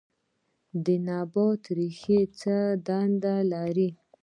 [0.83, 2.55] د نبات ریښې څه
[2.87, 3.89] دنده لري